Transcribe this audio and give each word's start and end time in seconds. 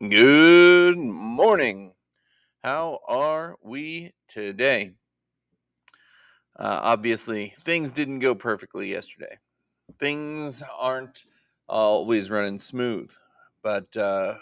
Good 0.00 0.98
morning. 0.98 1.92
How 2.64 2.98
are 3.06 3.56
we 3.62 4.12
today? 4.26 4.90
Uh, 6.58 6.80
obviously, 6.82 7.54
things 7.60 7.92
didn't 7.92 8.18
go 8.18 8.34
perfectly 8.34 8.90
yesterday. 8.90 9.38
Things 10.00 10.64
aren't 10.80 11.24
always 11.68 12.28
running 12.28 12.58
smooth, 12.58 13.12
but 13.62 13.96
uh, 13.96 14.34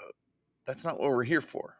that's 0.67 0.85
not 0.85 0.99
what 0.99 1.11
we're 1.11 1.23
here 1.23 1.43
for. 1.43 1.77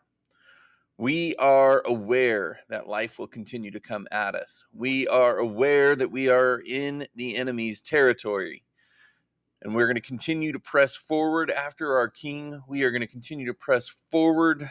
We 0.99 1.35
are 1.37 1.83
aware 1.87 2.61
that 2.69 2.89
life 2.89 3.19
will 3.19 3.27
continue 3.27 3.71
to 3.71 3.81
come 3.81 4.07
at 4.13 4.35
us. 4.35 4.67
We 4.75 5.09
are 5.09 5.39
aware 5.39 5.97
that 5.97 6.11
we 6.11 6.29
are 6.29 6.63
in 6.67 7.07
the 7.17 7.37
enemy's 7.37 7.81
territory 7.81 8.65
and 9.63 9.75
we're 9.75 9.87
going 9.87 9.95
to 9.95 10.01
continue 10.01 10.53
to 10.53 10.59
press 10.59 10.97
forward 10.97 11.51
after 11.51 11.97
our 11.97 12.09
King. 12.09 12.61
We 12.67 12.83
are 12.83 12.91
going 12.91 13.01
to 13.01 13.07
continue 13.07 13.47
to 13.47 13.55
press 13.55 13.89
forward 14.11 14.69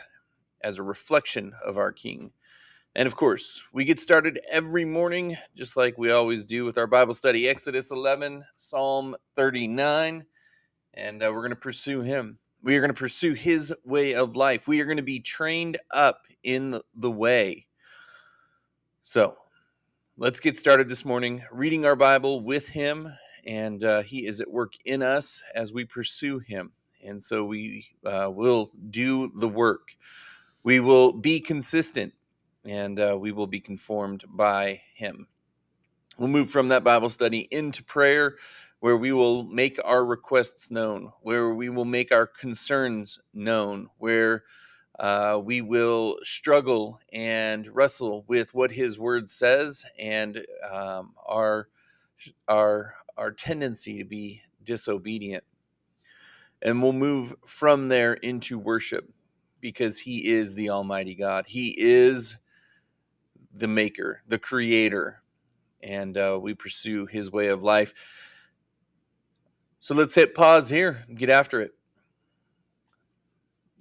as 0.62 0.78
a 0.78 0.84
reflection 0.84 1.54
of 1.64 1.78
our 1.78 1.94
King. 1.94 2.32
And 2.94 3.08
of 3.08 3.16
course, 3.16 3.64
we 3.72 3.86
get 3.86 4.02
started 4.02 4.42
every 4.52 4.84
morning, 4.84 5.38
just 5.56 5.78
like 5.78 5.98
we 5.98 6.12
always 6.12 6.44
do 6.44 6.66
with 6.66 6.78
our 6.78 6.88
Bible 6.88 7.14
study 7.14 7.48
Exodus 7.48 7.90
11, 7.90 8.44
Psalm 8.58 9.16
39. 9.38 10.26
And 10.96 11.24
uh, 11.24 11.32
we're 11.34 11.40
going 11.40 11.52
to 11.52 11.56
pursue 11.56 12.02
Him. 12.02 12.38
We 12.62 12.76
are 12.76 12.82
going 12.82 12.94
to 12.94 13.00
pursue 13.00 13.34
His 13.34 13.74
way 13.86 14.14
of 14.14 14.36
life. 14.36 14.68
We 14.68 14.82
are 14.82 14.86
going 14.86 14.98
to 14.98 15.04
be 15.04 15.22
trained 15.22 15.78
up 15.92 16.24
in 16.44 16.82
the 16.94 17.12
way. 17.12 17.66
So 19.06 19.38
let's 20.18 20.42
get 20.42 20.58
started 20.58 20.90
this 20.90 21.06
morning 21.06 21.44
reading 21.50 21.86
our 21.86 21.96
Bible 21.96 22.42
with 22.42 22.68
Him 22.68 23.14
and 23.46 23.84
uh, 23.84 24.02
He 24.02 24.26
is 24.26 24.42
at 24.42 24.52
work 24.52 24.74
in 24.86 25.02
us 25.02 25.44
as 25.56 25.74
we 25.74 25.86
pursue 25.86 26.40
Him. 26.40 26.72
And 27.04 27.22
so 27.22 27.44
we 27.44 27.88
uh, 28.06 28.30
will 28.32 28.72
do 28.90 29.32
the 29.36 29.48
work. 29.50 29.90
We 30.64 30.80
will 30.80 31.12
be 31.12 31.40
consistent 31.40 32.14
and 32.64 33.00
uh, 33.00 33.18
we 33.20 33.32
will 33.32 33.48
be 33.48 33.60
conformed 33.60 34.24
by 34.30 34.82
Him. 34.94 35.28
We'll 36.18 36.30
move 36.30 36.50
from 36.50 36.68
that 36.70 36.84
Bible 36.84 37.10
study 37.10 37.48
into 37.52 37.84
prayer 37.84 38.36
where 38.82 38.98
we 38.98 39.12
will 39.12 39.44
make 39.44 39.80
our 39.84 40.04
requests 40.04 40.72
known, 40.72 41.12
where 41.22 41.54
we 41.54 41.70
will 41.70 41.86
make 41.86 42.12
our 42.12 42.28
concerns 42.28 43.20
known, 43.34 43.88
where 44.00 44.44
uh, 45.00 45.40
we 45.44 45.62
will 45.62 46.18
struggle 46.24 47.00
and 47.14 47.68
wrestle 47.76 48.26
with 48.28 48.54
what 48.54 48.72
His 48.72 49.00
Word 49.00 49.30
says 49.30 49.86
and 49.98 50.46
um, 50.70 51.14
our 51.26 51.70
our 52.48 52.96
our 53.18 53.32
tendency 53.32 53.98
to 53.98 54.06
be 54.06 54.42
disobedient. 54.64 55.44
And 56.62 56.82
we'll 56.82 56.94
move 56.94 57.36
from 57.46 57.88
there 57.88 58.14
into 58.14 58.60
worship 58.60 59.10
because 59.60 59.98
He 59.98 60.30
is 60.30 60.54
the 60.54 60.70
Almighty 60.70 61.16
God. 61.16 61.46
He 61.48 61.76
is 61.78 62.38
the 63.54 63.68
Maker, 63.68 64.22
the 64.28 64.40
Creator, 64.40 65.22
and 65.82 66.18
uh, 66.18 66.40
we 66.42 66.54
pursue 66.54 67.06
His 67.06 67.32
way 67.32 67.48
of 67.48 67.64
life. 67.64 67.94
So 69.80 69.96
let's 69.96 70.14
hit 70.14 70.36
pause 70.36 70.70
here 70.70 71.04
and 71.08 71.18
get 71.18 71.30
after 71.30 71.60
it. 71.60 71.74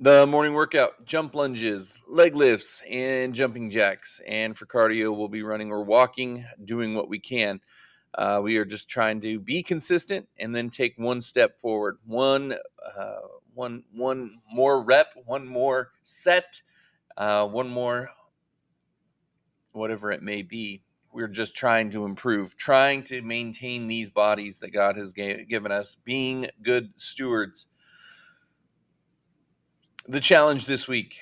The 0.03 0.27
morning 0.27 0.55
workout 0.55 1.05
jump 1.05 1.35
lunges, 1.35 1.99
leg 2.09 2.35
lifts, 2.35 2.81
and 2.91 3.35
jumping 3.35 3.69
jacks. 3.69 4.19
And 4.27 4.57
for 4.57 4.65
cardio, 4.65 5.15
we'll 5.15 5.29
be 5.29 5.43
running 5.43 5.71
or 5.71 5.85
walking, 5.85 6.47
doing 6.65 6.95
what 6.95 7.11
we 7.11 7.19
can. 7.19 7.61
Uh, 8.15 8.41
we 8.43 8.57
are 8.57 8.65
just 8.65 8.89
trying 8.89 9.21
to 9.21 9.39
be 9.39 9.63
consistent 9.63 10.27
and 10.39 10.55
then 10.55 10.69
take 10.69 10.95
one 10.99 11.21
step 11.21 11.59
forward, 11.61 11.99
one, 12.07 12.55
uh, 12.99 13.17
one, 13.55 13.85
one 13.93 14.39
more 14.51 14.83
rep, 14.83 15.09
one 15.27 15.47
more 15.47 15.93
set, 16.03 16.61
uh, 17.17 17.47
one 17.47 17.69
more, 17.69 18.11
whatever 19.73 20.11
it 20.11 20.23
may 20.23 20.43
be. 20.43 20.83
We're 21.13 21.29
just 21.29 21.57
trying 21.57 21.91
to 21.91 22.05
improve, 22.05 22.57
trying 22.57 23.03
to 23.05 23.23
maintain 23.23 23.87
these 23.87 24.11
bodies 24.11 24.59
that 24.61 24.71
God 24.71 24.97
has 24.97 25.13
given 25.13 25.73
us, 25.73 25.97
being 26.05 26.49
good 26.63 26.93
stewards. 26.97 27.67
The 30.09 30.21
challenge 30.21 30.67
this 30.67 30.87
week 30.87 31.21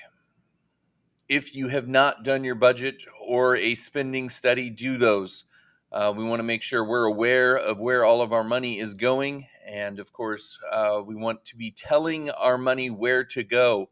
if 1.29 1.55
you 1.55 1.67
have 1.67 1.87
not 1.87 2.23
done 2.23 2.43
your 2.43 2.55
budget 2.55 3.05
or 3.21 3.55
a 3.55 3.75
spending 3.75 4.29
study, 4.29 4.69
do 4.71 4.97
those. 4.97 5.45
Uh, 5.91 6.13
we 6.15 6.23
want 6.23 6.39
to 6.39 6.43
make 6.43 6.61
sure 6.61 6.83
we're 6.85 7.05
aware 7.05 7.57
of 7.57 7.79
where 7.79 8.05
all 8.05 8.21
of 8.21 8.31
our 8.31 8.43
money 8.43 8.79
is 8.79 8.93
going. 8.93 9.47
And 9.65 9.97
of 9.99 10.13
course, 10.13 10.59
uh, 10.71 11.01
we 11.03 11.15
want 11.15 11.45
to 11.45 11.55
be 11.55 11.71
telling 11.71 12.29
our 12.29 12.59
money 12.59 12.91
where 12.91 13.23
to 13.25 13.43
go. 13.43 13.89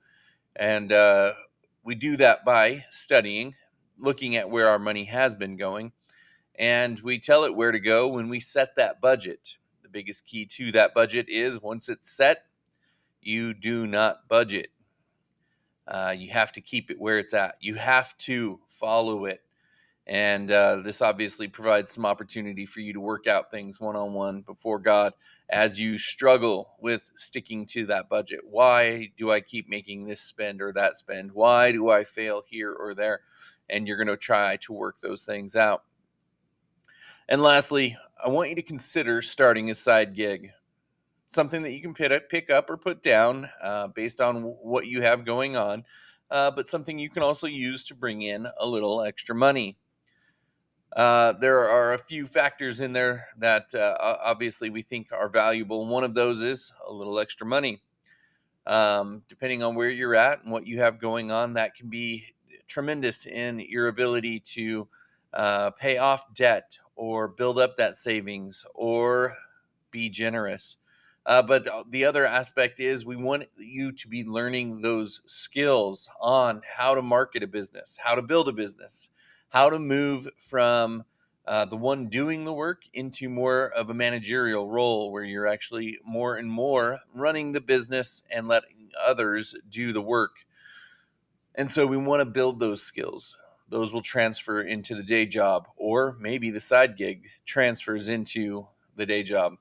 And 0.55 0.91
uh, 0.91 1.33
we 1.83 1.95
do 1.95 2.15
that 2.17 2.45
by 2.45 2.85
studying, 2.91 3.55
looking 3.97 4.35
at 4.35 4.49
where 4.49 4.69
our 4.69 4.77
money 4.77 5.05
has 5.05 5.33
been 5.33 5.57
going. 5.57 5.91
And 6.53 6.99
we 6.99 7.17
tell 7.17 7.45
it 7.45 7.55
where 7.55 7.71
to 7.71 7.79
go 7.79 8.07
when 8.07 8.29
we 8.29 8.39
set 8.41 8.75
that 8.75 9.01
budget. 9.01 9.57
The 9.81 9.89
biggest 9.89 10.25
key 10.27 10.45
to 10.45 10.71
that 10.73 10.93
budget 10.93 11.29
is 11.29 11.59
once 11.61 11.89
it's 11.89 12.11
set, 12.11 12.45
you 13.21 13.55
do 13.55 13.87
not 13.87 14.27
budget. 14.27 14.67
Uh, 15.87 16.13
you 16.15 16.29
have 16.29 16.51
to 16.51 16.61
keep 16.61 16.91
it 16.91 16.99
where 16.99 17.17
it's 17.17 17.33
at. 17.33 17.55
You 17.59 17.75
have 17.75 18.15
to 18.19 18.59
follow 18.67 19.25
it 19.25 19.41
and 20.07 20.51
uh, 20.51 20.77
this 20.77 21.01
obviously 21.01 21.49
provides 21.49 21.91
some 21.91 22.05
opportunity 22.05 22.65
for 22.65 22.79
you 22.79 22.93
to 22.93 22.99
work 22.99 23.27
out 23.27 23.51
things 23.51 23.79
one 23.79 23.97
on 23.97 24.13
one 24.13 24.41
before 24.41 24.79
God 24.79 25.13
as 25.49 25.79
you 25.79 25.97
struggle 25.97 26.75
with 26.79 27.11
sticking 27.15 27.65
to 27.67 27.85
that 27.87 28.07
budget. 28.07 28.39
Why 28.43 29.11
do 29.17 29.31
I 29.31 29.41
keep 29.41 29.69
making 29.69 30.05
this 30.05 30.21
spend 30.21 30.61
or 30.61 30.71
that 30.73 30.95
spend? 30.95 31.33
Why 31.33 31.73
do 31.73 31.89
I 31.89 32.05
fail 32.05 32.41
here 32.45 32.71
or 32.71 32.95
there? 32.95 33.21
And 33.69 33.85
you're 33.85 33.97
going 33.97 34.07
to 34.07 34.17
try 34.17 34.55
to 34.57 34.73
work 34.73 34.99
those 34.99 35.25
things 35.25 35.57
out. 35.57 35.83
And 37.27 37.41
lastly, 37.41 37.97
I 38.23 38.29
want 38.29 38.49
you 38.49 38.55
to 38.55 38.61
consider 38.61 39.21
starting 39.21 39.69
a 39.69 39.75
side 39.75 40.15
gig, 40.15 40.51
something 41.27 41.61
that 41.63 41.71
you 41.71 41.81
can 41.81 41.93
pick 41.93 42.49
up 42.49 42.69
or 42.69 42.77
put 42.77 43.03
down 43.03 43.49
uh, 43.61 43.87
based 43.87 44.21
on 44.21 44.41
what 44.41 44.87
you 44.87 45.01
have 45.01 45.25
going 45.25 45.57
on, 45.57 45.83
uh, 46.31 46.49
but 46.51 46.69
something 46.69 46.97
you 46.97 47.09
can 47.09 47.23
also 47.23 47.47
use 47.47 47.83
to 47.85 47.95
bring 47.95 48.21
in 48.21 48.47
a 48.57 48.65
little 48.65 49.01
extra 49.01 49.35
money. 49.35 49.77
Uh, 50.95 51.33
there 51.33 51.69
are 51.69 51.93
a 51.93 51.97
few 51.97 52.25
factors 52.25 52.81
in 52.81 52.93
there 52.93 53.27
that 53.37 53.73
uh, 53.75 53.95
obviously 54.23 54.69
we 54.69 54.81
think 54.81 55.11
are 55.11 55.29
valuable. 55.29 55.85
One 55.85 56.03
of 56.03 56.15
those 56.15 56.41
is 56.41 56.73
a 56.87 56.91
little 56.91 57.19
extra 57.19 57.45
money. 57.45 57.81
Um, 58.65 59.23
depending 59.29 59.63
on 59.63 59.75
where 59.75 59.89
you're 59.89 60.15
at 60.15 60.43
and 60.43 60.51
what 60.51 60.67
you 60.67 60.79
have 60.81 60.99
going 60.99 61.31
on, 61.31 61.53
that 61.53 61.75
can 61.75 61.89
be 61.89 62.25
tremendous 62.67 63.25
in 63.25 63.59
your 63.59 63.87
ability 63.87 64.41
to 64.41 64.87
uh, 65.33 65.69
pay 65.71 65.97
off 65.97 66.33
debt 66.33 66.77
or 66.95 67.27
build 67.27 67.59
up 67.59 67.77
that 67.77 67.95
savings 67.95 68.65
or 68.73 69.35
be 69.91 70.09
generous. 70.09 70.77
Uh, 71.25 71.41
but 71.41 71.67
the 71.91 72.05
other 72.05 72.25
aspect 72.25 72.79
is 72.79 73.05
we 73.05 73.17
want 73.17 73.43
you 73.57 73.91
to 73.91 74.07
be 74.07 74.23
learning 74.23 74.81
those 74.81 75.21
skills 75.25 76.09
on 76.21 76.61
how 76.65 76.95
to 76.95 77.01
market 77.01 77.43
a 77.43 77.47
business, 77.47 77.97
how 78.01 78.15
to 78.15 78.21
build 78.21 78.47
a 78.47 78.53
business, 78.53 79.09
how 79.49 79.69
to 79.69 79.79
move 79.79 80.27
from 80.37 81.03
uh, 81.47 81.63
the 81.65 81.77
one 81.77 82.09
doing 82.09 82.43
the 82.43 82.53
work 82.53 82.83
into 82.93 83.29
more 83.29 83.69
of 83.69 83.89
a 83.89 83.93
managerial 83.93 84.69
role 84.69 85.11
where 85.11 85.23
you're 85.23 85.47
actually 85.47 85.97
more 86.05 86.35
and 86.35 86.51
more 86.51 86.99
running 87.13 87.53
the 87.53 87.61
business 87.61 88.23
and 88.29 88.47
letting 88.47 88.91
others 89.01 89.55
do 89.69 89.93
the 89.93 90.01
work. 90.01 90.45
And 91.55 91.71
so 91.71 91.87
we 91.87 91.97
want 91.97 92.19
to 92.21 92.25
build 92.25 92.59
those 92.59 92.81
skills. 92.83 93.37
Those 93.69 93.93
will 93.93 94.01
transfer 94.01 94.61
into 94.61 94.93
the 94.95 95.03
day 95.03 95.25
job, 95.25 95.67
or 95.75 96.17
maybe 96.19 96.51
the 96.51 96.59
side 96.59 96.97
gig 96.97 97.27
transfers 97.45 98.09
into 98.09 98.67
the 98.95 99.05
day 99.05 99.23
job. 99.23 99.55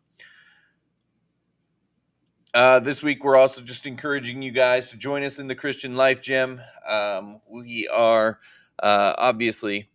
Uh, 2.52 2.80
this 2.80 3.02
week, 3.02 3.22
we're 3.22 3.36
also 3.36 3.62
just 3.62 3.86
encouraging 3.86 4.42
you 4.42 4.50
guys 4.50 4.86
to 4.88 4.96
join 4.96 5.22
us 5.22 5.38
in 5.38 5.46
the 5.46 5.54
Christian 5.54 5.96
Life 5.96 6.20
Gym. 6.20 6.60
Um, 6.88 7.40
we 7.48 7.86
are 7.88 8.40
uh, 8.82 9.14
obviously 9.18 9.88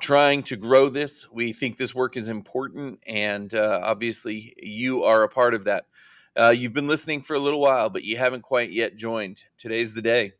trying 0.00 0.42
to 0.44 0.56
grow 0.56 0.88
this. 0.88 1.30
We 1.30 1.52
think 1.52 1.76
this 1.76 1.94
work 1.94 2.16
is 2.16 2.28
important, 2.28 3.00
and 3.06 3.52
uh, 3.52 3.80
obviously, 3.82 4.54
you 4.62 5.04
are 5.04 5.22
a 5.22 5.28
part 5.28 5.54
of 5.54 5.64
that. 5.64 5.86
Uh, 6.34 6.48
you've 6.48 6.72
been 6.72 6.88
listening 6.88 7.22
for 7.22 7.34
a 7.34 7.38
little 7.38 7.60
while, 7.60 7.90
but 7.90 8.04
you 8.04 8.16
haven't 8.16 8.42
quite 8.42 8.70
yet 8.70 8.96
joined. 8.96 9.44
Today's 9.58 9.92
the 9.92 10.02
day. 10.02 10.32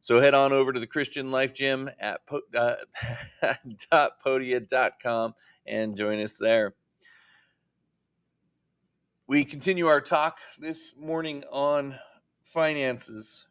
So 0.00 0.20
head 0.20 0.32
on 0.32 0.52
over 0.52 0.72
to 0.72 0.80
the 0.80 0.86
Christian 0.86 1.30
Life 1.30 1.52
Gym 1.52 1.90
at 1.98 2.24
po- 2.24 2.40
uh, 2.54 2.76
podia.com 4.24 5.34
and 5.66 5.96
join 5.96 6.20
us 6.20 6.38
there. 6.38 6.74
We 9.26 9.44
continue 9.44 9.86
our 9.86 10.00
talk 10.00 10.38
this 10.58 10.96
morning 10.96 11.44
on 11.52 11.98
finances. 12.42 13.44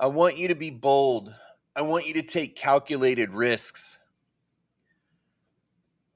I 0.00 0.06
want 0.06 0.38
you 0.38 0.48
to 0.48 0.54
be 0.54 0.70
bold. 0.70 1.30
I 1.76 1.82
want 1.82 2.06
you 2.06 2.14
to 2.14 2.22
take 2.22 2.56
calculated 2.56 3.34
risks. 3.34 3.98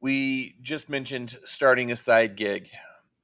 We 0.00 0.56
just 0.62 0.88
mentioned 0.88 1.36
starting 1.44 1.92
a 1.92 1.96
side 1.96 2.34
gig. 2.34 2.70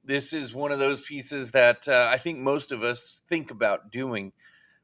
this 0.05 0.35
is 0.35 0.53
one 0.53 0.71
of 0.71 0.79
those 0.79 1.01
pieces 1.01 1.53
that 1.53 1.89
uh, 1.89 2.11
I 2.13 2.19
think 2.19 2.41
most 2.41 2.73
of 2.73 2.83
us 2.83 3.21
think 3.27 3.51
about 3.51 3.91
doing. 3.91 4.33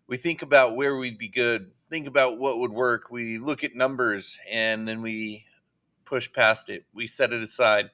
We 0.06 0.16
think 0.16 0.40
about 0.40 0.76
where 0.76 0.96
we'd 0.96 1.18
be 1.18 1.28
good, 1.28 1.72
think 1.90 2.06
about 2.06 2.38
what 2.38 2.58
would 2.58 2.72
work. 2.72 3.10
We 3.10 3.36
look 3.36 3.62
at 3.62 3.74
numbers 3.74 4.38
and 4.50 4.88
then 4.88 5.02
we 5.02 5.44
push 6.06 6.32
past 6.32 6.70
it. 6.70 6.86
We 6.94 7.06
set 7.06 7.34
it 7.34 7.42
aside 7.42 7.90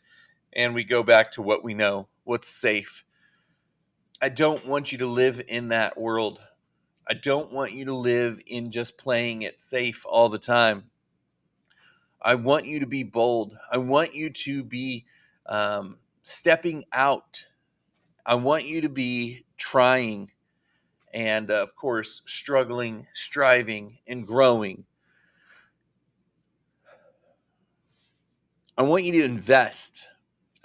and 0.52 0.72
we 0.72 0.84
go 0.84 1.02
back 1.02 1.32
to 1.32 1.42
what 1.42 1.64
we 1.64 1.74
know, 1.74 2.06
what's 2.22 2.48
safe. 2.48 3.04
I 4.20 4.28
don't 4.28 4.68
want 4.68 4.92
you 4.92 4.98
to 4.98 5.06
live 5.06 5.42
in 5.48 5.70
that 5.70 5.98
world. 5.98 6.38
I 7.08 7.14
don't 7.14 7.52
want 7.52 7.72
you 7.72 7.84
to 7.86 7.94
live 7.94 8.40
in 8.46 8.70
just 8.70 8.96
playing 8.96 9.42
it 9.42 9.58
safe 9.58 10.04
all 10.06 10.28
the 10.28 10.38
time. 10.38 10.84
I 12.20 12.36
want 12.36 12.66
you 12.66 12.80
to 12.80 12.86
be 12.86 13.02
bold. 13.02 13.58
I 13.70 13.78
want 13.78 14.14
you 14.14 14.30
to 14.30 14.62
be 14.62 15.04
um, 15.46 15.96
stepping 16.22 16.84
out. 16.92 17.44
I 18.24 18.36
want 18.36 18.64
you 18.66 18.80
to 18.82 18.88
be 18.88 19.44
trying 19.56 20.30
and, 21.12 21.50
uh, 21.50 21.62
of 21.62 21.74
course, 21.76 22.22
struggling, 22.26 23.06
striving, 23.14 23.98
and 24.06 24.26
growing. 24.26 24.84
I 28.78 28.82
want 28.82 29.04
you 29.04 29.12
to 29.12 29.24
invest. 29.24 30.06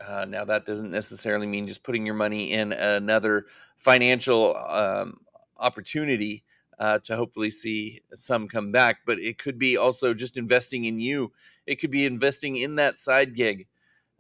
Uh, 0.05 0.25
now, 0.25 0.45
that 0.45 0.65
doesn't 0.65 0.91
necessarily 0.91 1.47
mean 1.47 1.67
just 1.67 1.83
putting 1.83 2.05
your 2.05 2.15
money 2.15 2.53
in 2.53 2.71
another 2.71 3.47
financial 3.77 4.55
um, 4.55 5.19
opportunity 5.59 6.43
uh, 6.79 6.99
to 6.99 7.15
hopefully 7.15 7.49
see 7.49 8.01
some 8.13 8.47
come 8.47 8.71
back, 8.71 8.99
but 9.05 9.19
it 9.19 9.37
could 9.37 9.57
be 9.57 9.77
also 9.77 10.13
just 10.13 10.37
investing 10.37 10.85
in 10.85 10.99
you. 10.99 11.31
It 11.65 11.75
could 11.77 11.91
be 11.91 12.05
investing 12.05 12.57
in 12.57 12.75
that 12.75 12.97
side 12.97 13.35
gig. 13.35 13.67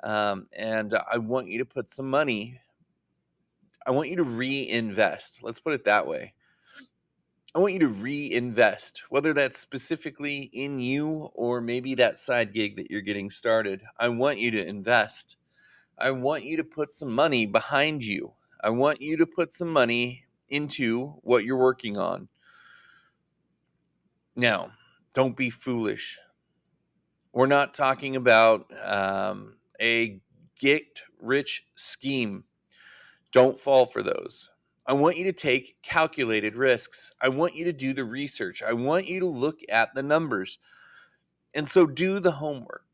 Um, 0.03 0.47
and 0.53 0.93
I 1.11 1.17
want 1.17 1.47
you 1.47 1.59
to 1.59 1.65
put 1.65 1.89
some 1.89 2.09
money, 2.09 2.59
I 3.85 3.91
want 3.91 4.09
you 4.09 4.15
to 4.17 4.23
reinvest. 4.23 5.39
Let's 5.41 5.59
put 5.59 5.73
it 5.73 5.85
that 5.85 6.05
way. 6.05 6.33
I 7.55 7.59
want 7.59 7.73
you 7.73 7.79
to 7.79 7.87
reinvest, 7.87 9.03
whether 9.09 9.33
that's 9.33 9.57
specifically 9.57 10.51
in 10.53 10.79
you 10.79 11.31
or 11.33 11.61
maybe 11.61 11.95
that 11.95 12.19
side 12.19 12.53
gig 12.53 12.75
that 12.75 12.91
you're 12.91 13.01
getting 13.01 13.31
started. 13.31 13.81
I 13.97 14.09
want 14.09 14.37
you 14.37 14.51
to 14.51 14.67
invest. 14.67 15.37
I 15.97 16.11
want 16.11 16.43
you 16.43 16.57
to 16.57 16.63
put 16.63 16.93
some 16.93 17.11
money 17.11 17.47
behind 17.47 18.05
you. 18.05 18.33
I 18.63 18.69
want 18.69 19.01
you 19.01 19.17
to 19.17 19.25
put 19.25 19.53
some 19.53 19.69
money 19.69 20.26
into 20.49 21.15
what 21.21 21.43
you're 21.43 21.57
working 21.57 21.97
on. 21.97 22.27
Now, 24.35 24.71
don't 25.13 25.35
be 25.35 25.49
foolish. 25.49 26.19
We're 27.33 27.47
not 27.47 27.73
talking 27.73 28.15
about 28.15 28.71
um, 28.83 29.57
a 29.81 30.19
get 30.59 31.01
rich 31.19 31.65
scheme. 31.75 32.43
Don't 33.31 33.59
fall 33.59 33.85
for 33.85 34.01
those. 34.01 34.49
I 34.85 34.93
want 34.93 35.17
you 35.17 35.25
to 35.25 35.33
take 35.33 35.77
calculated 35.83 36.55
risks. 36.55 37.11
I 37.21 37.29
want 37.29 37.55
you 37.55 37.65
to 37.65 37.73
do 37.73 37.93
the 37.93 38.05
research. 38.05 38.63
I 38.63 38.73
want 38.73 39.07
you 39.07 39.19
to 39.19 39.27
look 39.27 39.59
at 39.69 39.93
the 39.93 40.03
numbers. 40.03 40.59
And 41.53 41.69
so 41.69 41.85
do 41.85 42.19
the 42.19 42.31
homework. 42.31 42.85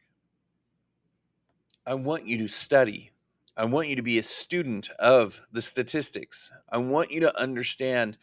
I 1.86 1.94
want 1.94 2.26
you 2.26 2.38
to 2.40 2.48
study. 2.48 3.13
I 3.56 3.66
want 3.66 3.88
you 3.88 3.96
to 3.96 4.02
be 4.02 4.18
a 4.18 4.24
student 4.24 4.90
of 4.98 5.40
the 5.52 5.62
statistics. 5.62 6.52
I 6.72 6.78
want 6.78 7.12
you 7.12 7.20
to 7.22 7.40
understand 7.40 8.18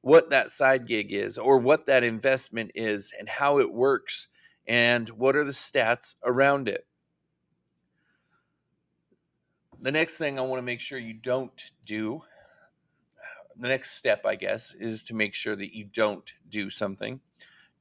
what 0.00 0.30
that 0.30 0.50
side 0.50 0.86
gig 0.86 1.12
is 1.12 1.36
or 1.36 1.58
what 1.58 1.86
that 1.86 2.02
investment 2.02 2.70
is 2.74 3.12
and 3.18 3.28
how 3.28 3.58
it 3.58 3.70
works 3.70 4.28
and 4.66 5.08
what 5.10 5.36
are 5.36 5.44
the 5.44 5.52
stats 5.52 6.14
around 6.24 6.68
it. 6.68 6.86
The 9.82 9.92
next 9.92 10.16
thing 10.16 10.38
I 10.38 10.42
want 10.42 10.58
to 10.58 10.66
make 10.66 10.80
sure 10.80 10.98
you 10.98 11.14
don't 11.14 11.72
do, 11.84 12.22
the 13.58 13.68
next 13.68 13.96
step, 13.96 14.24
I 14.24 14.36
guess, 14.36 14.74
is 14.74 15.04
to 15.04 15.14
make 15.14 15.34
sure 15.34 15.56
that 15.56 15.74
you 15.74 15.84
don't 15.84 16.32
do 16.48 16.70
something. 16.70 17.20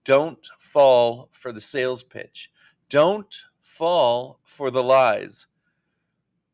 Don't 0.04 0.50
fall 0.58 1.30
for 1.32 1.52
the 1.54 1.62
sales 1.62 2.04
pitch. 2.04 2.52
Don't 2.90 3.34
fall 3.62 4.40
for 4.44 4.72
the 4.72 4.84
lies. 4.84 5.48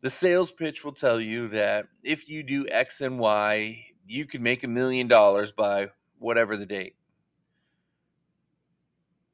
The 0.05 0.11
sales 0.11 0.51
pitch 0.51 0.85
will 0.85 0.91
tell 0.91 1.19
you 1.19 1.47
that 1.47 1.87
if 2.03 2.29
you 2.29 2.43
do 2.43 2.67
X 2.69 3.01
and 3.01 3.17
Y, 3.17 3.87
you 4.05 4.27
could 4.27 4.39
make 4.39 4.63
a 4.63 4.67
million 4.67 5.07
dollars 5.07 5.51
by 5.51 5.87
whatever 6.19 6.55
the 6.55 6.67
date. 6.67 6.95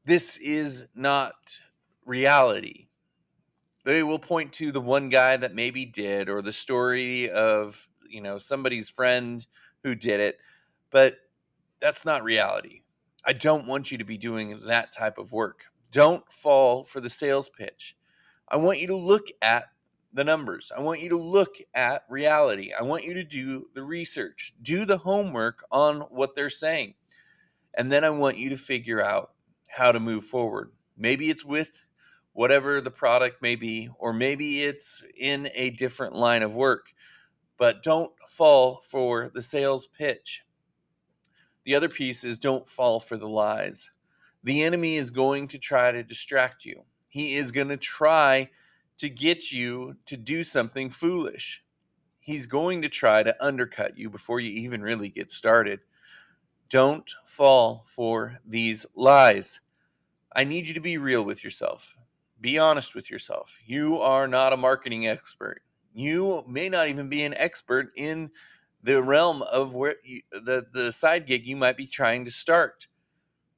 This 0.06 0.38
is 0.38 0.88
not 0.96 1.34
reality. 2.06 2.88
They 3.84 4.02
will 4.02 4.18
point 4.18 4.54
to 4.54 4.72
the 4.72 4.80
one 4.80 5.10
guy 5.10 5.36
that 5.36 5.54
maybe 5.54 5.84
did 5.84 6.30
or 6.30 6.42
the 6.42 6.54
story 6.54 7.30
of, 7.30 7.90
you 8.10 8.22
know, 8.22 8.38
somebody's 8.38 8.90
friend 8.90 9.46
who 9.84 9.94
did 9.94 10.22
it, 10.22 10.38
but 10.90 11.18
that's 11.82 12.06
not 12.06 12.24
reality. 12.24 12.84
I 13.26 13.34
don't 13.34 13.68
want 13.68 13.92
you 13.92 13.98
to 13.98 14.06
be 14.06 14.18
doing 14.18 14.62
that 14.68 14.94
type 14.94 15.18
of 15.18 15.34
work. 15.34 15.64
Don't 15.92 16.24
fall 16.32 16.86
for 16.86 17.02
the 17.02 17.10
sales 17.10 17.50
pitch. 17.50 17.98
I 18.48 18.56
want 18.56 18.80
you 18.80 18.88
to 18.88 18.96
look 18.96 19.28
at 19.42 19.66
the 20.14 20.24
numbers. 20.24 20.72
I 20.76 20.82
want 20.82 21.00
you 21.00 21.10
to 21.10 21.18
look 21.18 21.56
at 21.74 22.04
reality. 22.10 22.72
I 22.78 22.84
want 22.84 23.04
you 23.04 23.14
to 23.14 23.24
do 23.24 23.68
the 23.74 23.84
research, 23.84 24.54
do 24.62 24.86
the 24.86 24.98
homework 24.98 25.64
on 25.72 26.02
what 26.02 26.36
they're 26.36 26.50
saying. 26.50 26.96
And 27.74 27.92
then 27.92 28.04
I 28.04 28.10
want 28.10 28.38
you 28.38 28.50
to 28.50 28.58
figure 28.58 29.02
out 29.02 29.32
how 29.70 29.92
to 29.92 30.00
move 30.00 30.26
forward. 30.26 30.72
Maybe 30.98 31.30
it's 31.30 31.46
with 31.46 31.86
whatever 32.34 32.82
the 32.82 32.92
product 32.92 33.42
may 33.42 33.56
be, 33.56 33.90
or 33.98 34.14
maybe 34.14 34.64
it's 34.64 35.04
in 35.18 35.50
a 35.54 35.72
different 35.72 36.16
line 36.16 36.44
of 36.44 36.56
work. 36.56 36.94
But 37.58 37.84
don't 37.84 38.12
fall 38.28 38.82
for 38.82 39.32
the 39.34 39.42
sales 39.42 39.86
pitch. 39.86 40.42
The 41.64 41.76
other 41.76 41.90
piece 41.90 42.24
is 42.24 42.38
don't 42.38 42.68
fall 42.68 43.00
for 43.00 43.18
the 43.18 43.30
lies. 43.30 43.92
The 44.44 44.64
enemy 44.64 44.98
is 44.98 45.12
going 45.12 45.48
to 45.50 45.60
try 45.60 45.92
to 45.92 46.04
distract 46.04 46.66
you. 46.66 46.84
He 47.08 47.36
is 47.36 47.52
going 47.52 47.68
to 47.68 47.78
try 47.78 48.50
to 49.02 49.10
get 49.10 49.52
you 49.52 49.96
to 50.06 50.16
do 50.16 50.44
something 50.44 50.88
foolish. 50.88 51.64
He's 52.20 52.46
going 52.46 52.84
to 52.84 52.90
try 52.90 53.24
to 53.24 53.44
undercut 53.44 53.98
you 53.98 54.12
before 54.12 54.40
you 54.40 54.52
even 54.52 54.84
really 54.84 55.10
get 55.10 55.32
started. 55.32 55.80
Don't 56.70 57.12
fall 57.26 57.84
for 57.88 58.38
these 58.46 58.86
lies. 58.94 59.60
I 60.36 60.44
need 60.44 60.68
you 60.68 60.76
to 60.76 60.80
be 60.80 61.00
real 61.00 61.24
with 61.24 61.44
yourself. 61.44 61.96
Be 62.42 62.60
honest 62.60 62.94
with 62.94 63.10
yourself. 63.10 63.58
You 63.66 63.98
are 63.98 64.28
not 64.28 64.54
a 64.54 64.58
marketing 64.58 65.08
expert. 65.08 65.64
You 65.96 66.44
may 66.48 66.70
not 66.70 66.88
even 66.88 67.10
be 67.10 67.24
an 67.24 67.34
expert 67.34 67.92
in 67.96 68.30
the 68.84 69.02
realm 69.02 69.42
of 69.42 69.74
where 69.74 69.96
you, 70.04 70.22
the 70.32 70.68
the 70.72 70.92
side 70.92 71.26
gig 71.26 71.48
you 71.48 71.56
might 71.56 71.76
be 71.76 71.88
trying 71.88 72.24
to 72.26 72.32
start. 72.32 72.86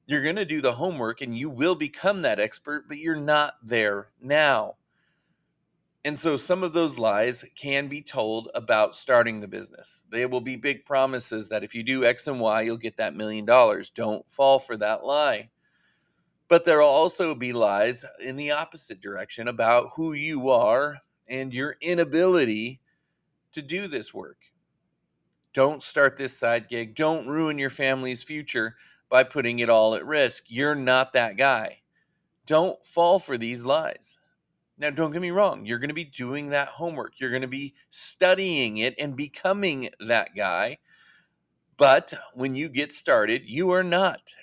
You're 0.06 0.22
going 0.22 0.36
to 0.36 0.46
do 0.46 0.62
the 0.62 0.72
homework 0.72 1.20
and 1.20 1.36
you 1.36 1.50
will 1.50 1.74
become 1.74 2.22
that 2.22 2.40
expert, 2.40 2.88
but 2.88 2.96
you're 2.96 3.14
not 3.14 3.56
there 3.62 4.08
now. 4.22 4.76
And 6.06 6.18
so 6.18 6.36
some 6.36 6.62
of 6.62 6.74
those 6.74 6.98
lies 6.98 7.46
can 7.56 7.88
be 7.88 8.02
told 8.02 8.50
about 8.54 8.94
starting 8.94 9.40
the 9.40 9.48
business. 9.48 10.02
They 10.10 10.26
will 10.26 10.42
be 10.42 10.56
big 10.56 10.84
promises 10.84 11.48
that 11.48 11.64
if 11.64 11.74
you 11.74 11.82
do 11.82 12.04
X 12.04 12.26
and 12.26 12.38
Y, 12.38 12.62
you'll 12.62 12.76
get 12.76 12.98
that 12.98 13.16
million 13.16 13.46
dollars. 13.46 13.88
Don't 13.88 14.28
fall 14.30 14.58
for 14.58 14.76
that 14.76 15.04
lie. 15.04 15.48
But 16.48 16.66
there 16.66 16.80
will 16.80 16.88
also 16.88 17.34
be 17.34 17.54
lies 17.54 18.04
in 18.20 18.36
the 18.36 18.50
opposite 18.50 19.00
direction 19.00 19.48
about 19.48 19.92
who 19.96 20.12
you 20.12 20.50
are 20.50 20.98
and 21.26 21.54
your 21.54 21.76
inability 21.80 22.80
to 23.52 23.62
do 23.62 23.88
this 23.88 24.12
work. 24.12 24.44
Don't 25.54 25.82
start 25.82 26.18
this 26.18 26.36
side 26.36 26.68
gig. 26.68 26.94
Don't 26.96 27.26
ruin 27.26 27.58
your 27.58 27.70
family's 27.70 28.22
future 28.22 28.76
by 29.08 29.22
putting 29.22 29.60
it 29.60 29.70
all 29.70 29.94
at 29.94 30.04
risk. 30.04 30.44
You're 30.48 30.74
not 30.74 31.14
that 31.14 31.38
guy. 31.38 31.78
Don't 32.44 32.84
fall 32.84 33.18
for 33.18 33.38
these 33.38 33.64
lies. 33.64 34.18
Now, 34.76 34.90
don't 34.90 35.12
get 35.12 35.22
me 35.22 35.30
wrong, 35.30 35.64
you're 35.64 35.78
going 35.78 35.88
to 35.88 35.94
be 35.94 36.04
doing 36.04 36.50
that 36.50 36.68
homework. 36.68 37.20
You're 37.20 37.30
going 37.30 37.42
to 37.42 37.48
be 37.48 37.74
studying 37.90 38.78
it 38.78 38.94
and 38.98 39.16
becoming 39.16 39.88
that 40.00 40.34
guy. 40.34 40.78
But 41.76 42.12
when 42.34 42.54
you 42.54 42.68
get 42.68 42.92
started, 42.92 43.42
you 43.44 43.70
are 43.70 43.84
not 43.84 44.34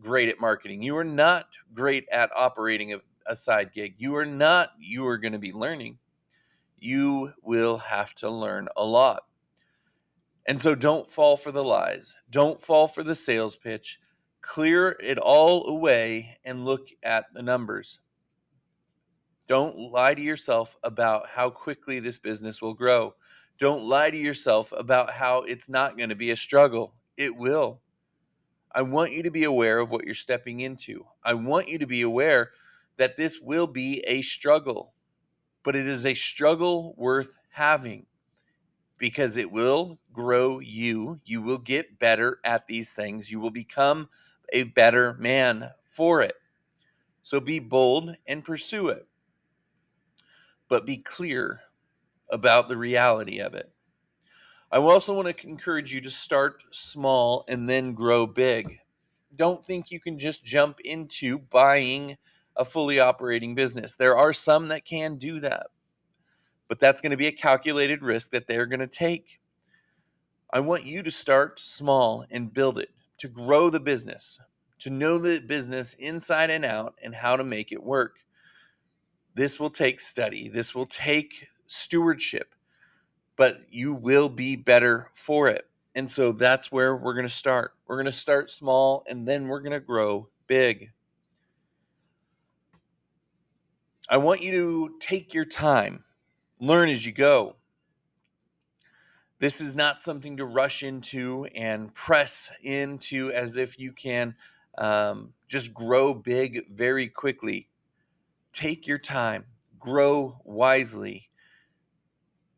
great 0.00 0.28
at 0.28 0.40
marketing. 0.40 0.82
You 0.82 0.96
are 0.96 1.04
not 1.04 1.46
great 1.72 2.08
at 2.10 2.30
operating 2.34 2.94
a, 2.94 3.00
a 3.26 3.36
side 3.36 3.72
gig. 3.72 3.94
You 3.98 4.16
are 4.16 4.26
not, 4.26 4.70
you 4.78 5.06
are 5.06 5.18
going 5.18 5.32
to 5.32 5.38
be 5.38 5.52
learning. 5.52 5.98
You 6.78 7.32
will 7.42 7.76
have 7.78 8.14
to 8.16 8.30
learn 8.30 8.68
a 8.76 8.84
lot. 8.84 9.22
And 10.46 10.60
so 10.60 10.74
don't 10.74 11.08
fall 11.08 11.36
for 11.36 11.52
the 11.52 11.62
lies. 11.62 12.16
Don't 12.30 12.60
fall 12.60 12.88
for 12.88 13.02
the 13.02 13.14
sales 13.14 13.54
pitch. 13.54 14.00
Clear 14.40 14.96
it 15.00 15.18
all 15.18 15.66
away 15.68 16.38
and 16.44 16.64
look 16.64 16.88
at 17.02 17.26
the 17.34 17.42
numbers. 17.42 18.00
Don't 19.50 19.78
lie 19.78 20.14
to 20.14 20.22
yourself 20.22 20.78
about 20.84 21.28
how 21.28 21.50
quickly 21.50 22.00
this 22.00 22.18
business 22.18 22.62
will 22.62 22.74
grow. 22.74 23.16
Don't 23.58 23.84
lie 23.84 24.10
to 24.10 24.18
yourself 24.18 24.72
about 24.76 25.12
how 25.12 25.40
it's 25.42 25.68
not 25.68 25.98
going 25.98 26.10
to 26.10 26.16
be 26.16 26.32
a 26.32 26.36
struggle. 26.38 26.94
It 27.18 27.36
will. 27.36 27.82
I 28.74 28.82
want 28.82 29.12
you 29.12 29.22
to 29.24 29.30
be 29.32 29.44
aware 29.44 29.80
of 29.80 29.92
what 29.92 30.06
you're 30.06 30.14
stepping 30.14 30.60
into. 30.60 31.06
I 31.24 31.34
want 31.34 31.68
you 31.68 31.78
to 31.78 31.86
be 31.88 32.02
aware 32.02 32.52
that 32.98 33.16
this 33.18 33.40
will 33.40 33.68
be 33.68 34.00
a 34.06 34.22
struggle, 34.22 34.94
but 35.64 35.76
it 35.76 35.86
is 35.86 36.06
a 36.06 36.14
struggle 36.14 36.94
worth 36.98 37.36
having. 37.50 38.06
because 38.98 39.36
it 39.36 39.50
will 39.52 39.98
grow 40.12 40.60
you. 40.60 41.20
You 41.24 41.42
will 41.42 41.58
get 41.58 41.98
better 41.98 42.40
at 42.44 42.66
these 42.68 42.92
things. 42.94 43.30
You 43.30 43.40
will 43.40 43.50
become 43.50 44.08
a 44.52 44.64
better 44.64 45.14
man 45.14 45.70
for 45.90 46.22
it. 46.22 46.36
So 47.22 47.40
be 47.40 47.60
bold 47.60 48.16
and 48.28 48.44
pursue 48.44 48.88
it. 48.90 49.08
But 50.70 50.86
be 50.86 50.96
clear 50.96 51.60
about 52.30 52.68
the 52.70 52.78
reality 52.78 53.40
of 53.40 53.54
it. 53.54 53.70
I 54.72 54.78
also 54.78 55.12
want 55.12 55.36
to 55.36 55.46
encourage 55.46 55.92
you 55.92 56.00
to 56.02 56.10
start 56.10 56.62
small 56.70 57.44
and 57.48 57.68
then 57.68 57.92
grow 57.92 58.24
big. 58.24 58.78
Don't 59.34 59.66
think 59.66 59.90
you 59.90 59.98
can 59.98 60.16
just 60.16 60.44
jump 60.44 60.78
into 60.84 61.38
buying 61.38 62.16
a 62.56 62.64
fully 62.64 63.00
operating 63.00 63.56
business. 63.56 63.96
There 63.96 64.16
are 64.16 64.32
some 64.32 64.68
that 64.68 64.84
can 64.84 65.16
do 65.16 65.40
that, 65.40 65.66
but 66.68 66.78
that's 66.78 67.00
going 67.00 67.10
to 67.10 67.16
be 67.16 67.26
a 67.26 67.32
calculated 67.32 68.02
risk 68.02 68.30
that 68.30 68.46
they're 68.46 68.66
going 68.66 68.80
to 68.80 68.86
take. 68.86 69.40
I 70.52 70.60
want 70.60 70.86
you 70.86 71.02
to 71.02 71.10
start 71.10 71.58
small 71.58 72.24
and 72.30 72.54
build 72.54 72.78
it, 72.78 72.90
to 73.18 73.28
grow 73.28 73.70
the 73.70 73.80
business, 73.80 74.38
to 74.80 74.90
know 74.90 75.18
the 75.18 75.40
business 75.40 75.94
inside 75.94 76.50
and 76.50 76.64
out 76.64 76.94
and 77.02 77.14
how 77.14 77.36
to 77.36 77.44
make 77.44 77.72
it 77.72 77.82
work. 77.82 78.18
This 79.34 79.60
will 79.60 79.70
take 79.70 80.00
study, 80.00 80.48
this 80.48 80.74
will 80.74 80.86
take 80.86 81.48
stewardship 81.66 82.54
but 83.40 83.62
you 83.70 83.94
will 83.94 84.28
be 84.28 84.54
better 84.54 85.10
for 85.14 85.48
it. 85.48 85.66
And 85.94 86.10
so 86.10 86.30
that's 86.30 86.70
where 86.70 86.94
we're 86.94 87.14
going 87.14 87.26
to 87.26 87.34
start. 87.34 87.72
We're 87.86 87.96
going 87.96 88.04
to 88.04 88.12
start 88.12 88.50
small 88.50 89.02
and 89.08 89.26
then 89.26 89.48
we're 89.48 89.62
going 89.62 89.72
to 89.72 89.80
grow 89.80 90.28
big. 90.46 90.90
I 94.10 94.18
want 94.18 94.42
you 94.42 94.52
to 94.52 94.90
take 95.00 95.32
your 95.32 95.46
time, 95.46 96.04
learn 96.60 96.90
as 96.90 97.06
you 97.06 97.12
go. 97.12 97.56
This 99.38 99.62
is 99.62 99.74
not 99.74 100.02
something 100.02 100.36
to 100.36 100.44
rush 100.44 100.82
into 100.82 101.46
and 101.54 101.94
press 101.94 102.50
into 102.62 103.32
as 103.32 103.56
if 103.56 103.78
you 103.78 103.92
can 103.92 104.34
um, 104.76 105.32
just 105.48 105.72
grow 105.72 106.12
big 106.12 106.68
very 106.74 107.08
quickly. 107.08 107.69
Take 108.52 108.86
your 108.86 108.98
time, 108.98 109.44
grow 109.78 110.40
wisely 110.44 111.30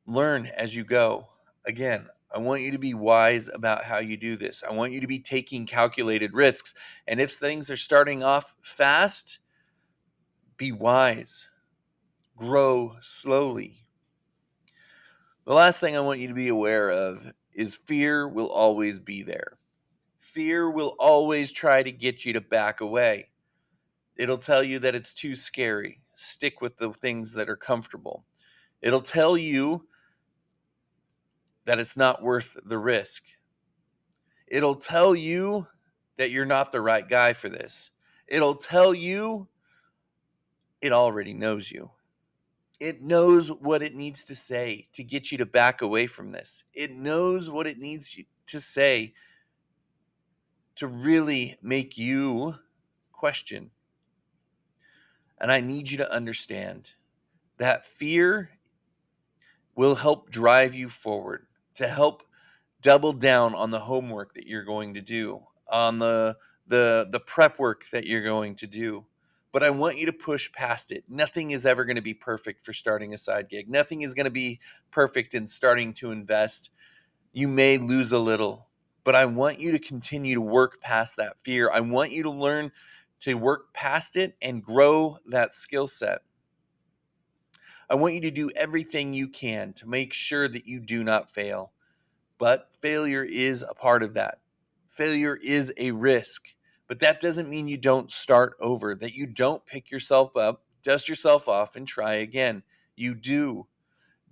learn 0.06 0.46
as 0.46 0.74
you 0.74 0.84
go. 0.84 1.28
Again, 1.66 2.06
I 2.34 2.38
want 2.38 2.62
you 2.62 2.70
to 2.70 2.78
be 2.78 2.94
wise 2.94 3.48
about 3.48 3.84
how 3.84 3.98
you 3.98 4.16
do 4.16 4.36
this. 4.36 4.62
I 4.68 4.72
want 4.72 4.92
you 4.92 5.00
to 5.00 5.06
be 5.06 5.18
taking 5.18 5.66
calculated 5.66 6.32
risks. 6.32 6.74
And 7.06 7.20
if 7.20 7.32
things 7.32 7.70
are 7.70 7.76
starting 7.76 8.22
off 8.22 8.54
fast, 8.62 9.38
be 10.56 10.72
wise, 10.72 11.48
grow 12.36 12.96
slowly. 13.02 13.86
The 15.44 15.52
last 15.52 15.80
thing 15.80 15.96
I 15.96 16.00
want 16.00 16.20
you 16.20 16.28
to 16.28 16.34
be 16.34 16.48
aware 16.48 16.90
of 16.90 17.30
is 17.52 17.74
fear 17.74 18.28
will 18.28 18.50
always 18.50 18.98
be 18.98 19.22
there. 19.22 19.58
Fear 20.20 20.70
will 20.70 20.94
always 20.98 21.52
try 21.52 21.82
to 21.82 21.92
get 21.92 22.24
you 22.24 22.32
to 22.32 22.40
back 22.40 22.80
away. 22.80 23.28
It'll 24.16 24.38
tell 24.38 24.62
you 24.62 24.78
that 24.80 24.94
it's 24.94 25.14
too 25.14 25.34
scary. 25.34 26.00
Stick 26.16 26.60
with 26.60 26.76
the 26.76 26.92
things 26.92 27.32
that 27.34 27.48
are 27.48 27.56
comfortable. 27.56 28.24
It'll 28.80 29.00
tell 29.00 29.36
you 29.36 29.86
that 31.64 31.78
it's 31.78 31.96
not 31.96 32.22
worth 32.22 32.56
the 32.64 32.78
risk. 32.78 33.22
It'll 34.46 34.74
tell 34.74 35.14
you 35.14 35.66
that 36.18 36.30
you're 36.30 36.44
not 36.44 36.72
the 36.72 36.80
right 36.80 37.08
guy 37.08 37.32
for 37.32 37.48
this. 37.48 37.90
It'll 38.28 38.54
tell 38.54 38.92
you 38.92 39.48
it 40.80 40.92
already 40.92 41.32
knows 41.32 41.70
you. 41.70 41.90
It 42.80 43.00
knows 43.00 43.48
what 43.50 43.82
it 43.82 43.94
needs 43.94 44.24
to 44.24 44.34
say 44.34 44.88
to 44.92 45.04
get 45.04 45.30
you 45.30 45.38
to 45.38 45.46
back 45.46 45.82
away 45.82 46.06
from 46.06 46.32
this. 46.32 46.64
It 46.74 46.90
knows 46.90 47.48
what 47.48 47.66
it 47.66 47.78
needs 47.78 48.18
to 48.48 48.60
say 48.60 49.14
to 50.74 50.88
really 50.88 51.56
make 51.62 51.96
you 51.96 52.56
question. 53.12 53.70
And 55.42 55.50
I 55.50 55.60
need 55.60 55.90
you 55.90 55.98
to 55.98 56.10
understand 56.10 56.92
that 57.58 57.84
fear 57.84 58.50
will 59.74 59.96
help 59.96 60.30
drive 60.30 60.74
you 60.74 60.88
forward 60.88 61.46
to 61.74 61.88
help 61.88 62.22
double 62.80 63.12
down 63.12 63.54
on 63.54 63.72
the 63.72 63.80
homework 63.80 64.34
that 64.34 64.46
you're 64.46 64.64
going 64.64 64.94
to 64.94 65.00
do, 65.00 65.42
on 65.68 65.98
the 65.98 66.36
the 66.68 67.08
the 67.10 67.20
prep 67.20 67.58
work 67.58 67.88
that 67.90 68.06
you're 68.06 68.22
going 68.22 68.54
to 68.56 68.68
do. 68.68 69.04
But 69.50 69.64
I 69.64 69.70
want 69.70 69.98
you 69.98 70.06
to 70.06 70.12
push 70.12 70.50
past 70.52 70.92
it. 70.92 71.04
Nothing 71.08 71.50
is 71.50 71.66
ever 71.66 71.84
going 71.84 71.96
to 71.96 72.02
be 72.02 72.14
perfect 72.14 72.64
for 72.64 72.72
starting 72.72 73.12
a 73.12 73.18
side 73.18 73.48
gig. 73.48 73.68
Nothing 73.68 74.02
is 74.02 74.14
going 74.14 74.24
to 74.24 74.30
be 74.30 74.60
perfect 74.92 75.34
in 75.34 75.46
starting 75.48 75.92
to 75.94 76.12
invest. 76.12 76.70
You 77.32 77.48
may 77.48 77.78
lose 77.78 78.12
a 78.12 78.18
little, 78.18 78.68
but 79.04 79.16
I 79.16 79.24
want 79.26 79.58
you 79.58 79.72
to 79.72 79.78
continue 79.78 80.36
to 80.36 80.40
work 80.40 80.80
past 80.80 81.16
that 81.16 81.36
fear. 81.42 81.68
I 81.70 81.80
want 81.80 82.12
you 82.12 82.22
to 82.22 82.30
learn 82.30 82.70
to 83.22 83.34
work 83.34 83.72
past 83.72 84.16
it 84.16 84.36
and 84.42 84.62
grow 84.62 85.16
that 85.26 85.52
skill 85.52 85.88
set. 85.88 86.20
I 87.88 87.94
want 87.94 88.14
you 88.14 88.20
to 88.22 88.30
do 88.30 88.50
everything 88.56 89.12
you 89.12 89.28
can 89.28 89.72
to 89.74 89.88
make 89.88 90.12
sure 90.12 90.48
that 90.48 90.66
you 90.66 90.80
do 90.80 91.04
not 91.04 91.32
fail. 91.32 91.72
But 92.38 92.70
failure 92.80 93.22
is 93.22 93.62
a 93.62 93.74
part 93.74 94.02
of 94.02 94.14
that. 94.14 94.40
Failure 94.88 95.36
is 95.36 95.72
a 95.76 95.92
risk. 95.92 96.48
But 96.88 96.98
that 97.00 97.20
doesn't 97.20 97.48
mean 97.48 97.68
you 97.68 97.78
don't 97.78 98.10
start 98.10 98.54
over, 98.60 98.94
that 98.96 99.14
you 99.14 99.26
don't 99.26 99.64
pick 99.66 99.90
yourself 99.90 100.36
up, 100.36 100.62
dust 100.82 101.08
yourself 101.08 101.48
off, 101.48 101.76
and 101.76 101.86
try 101.86 102.14
again. 102.14 102.62
You 102.96 103.14
do. 103.14 103.66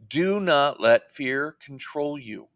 Do 0.08 0.40
not 0.40 0.80
let 0.80 1.14
fear 1.14 1.56
control 1.64 2.18
you. 2.18 2.48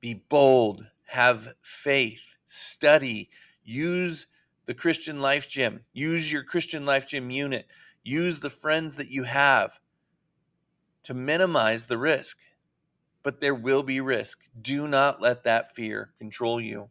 Be 0.00 0.14
bold, 0.14 0.86
have 1.06 1.52
faith, 1.62 2.36
study, 2.46 3.28
use 3.62 4.26
the 4.66 4.74
Christian 4.74 5.20
Life 5.20 5.48
Gym, 5.48 5.80
use 5.92 6.30
your 6.30 6.42
Christian 6.44 6.86
Life 6.86 7.06
Gym 7.08 7.30
unit 7.30 7.66
Use 8.04 8.40
the 8.40 8.50
friends 8.50 8.96
that 8.96 9.08
you 9.08 9.22
have 9.22 9.80
to 11.04 11.14
minimize 11.14 11.86
the 11.86 11.96
risk. 11.96 12.36
But 13.22 13.40
there 13.40 13.54
will 13.54 13.82
be 13.82 14.00
risk. 14.00 14.40
Do 14.60 14.86
not 14.86 15.22
let 15.22 15.44
that 15.44 15.74
fear 15.74 16.12
control 16.18 16.60
you. 16.60 16.90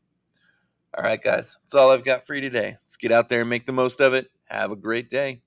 All 0.98 1.04
right, 1.04 1.22
guys, 1.22 1.58
that's 1.62 1.76
all 1.76 1.92
I've 1.92 2.04
got 2.04 2.26
for 2.26 2.34
you 2.34 2.42
today. 2.42 2.78
Let's 2.84 2.98
get 2.98 3.12
out 3.12 3.30
there 3.30 3.42
and 3.42 3.50
make 3.50 3.68
the 3.68 3.72
most 3.72 4.02
of 4.02 4.16
it. 4.16 4.32
Have 4.46 4.72
a 4.72 4.76
great 4.76 5.10
day. 5.12 5.44